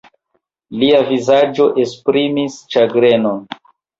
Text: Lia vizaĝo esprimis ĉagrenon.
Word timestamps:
Lia 0.83 1.01
vizaĝo 1.09 1.67
esprimis 1.85 2.57
ĉagrenon. 2.77 3.47